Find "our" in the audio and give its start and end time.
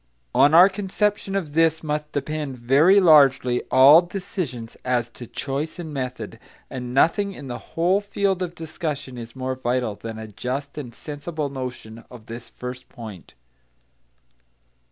0.55-0.67